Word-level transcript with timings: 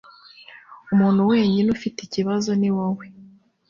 Umuntu 0.93 1.21
wenyine 1.31 1.67
ufite 1.77 1.99
ikibazo 2.03 2.49
niwowe. 2.59 3.05